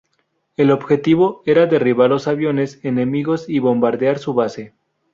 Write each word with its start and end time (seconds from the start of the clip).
El 0.57 0.71
objetivo 0.71 1.43
era 1.45 1.67
derribar 1.67 2.09
los 2.09 2.27
aviones 2.27 2.79
enemigos 2.81 3.47
y 3.47 3.59
bombardear 3.59 4.17
su 4.17 4.33
base. 4.33 4.73